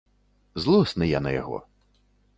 Злосны 0.63 1.09
я 1.11 1.19
на 1.27 1.35
яго. 1.37 1.57